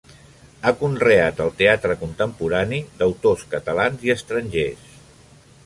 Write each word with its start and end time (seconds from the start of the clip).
Ha 0.61 0.71
conreat 0.79 1.41
el 1.45 1.51
teatre 1.59 1.97
contemporani 1.99 2.81
d'autors 3.03 3.47
catalans 3.55 4.09
i 4.09 4.15
estrangers. 4.17 4.99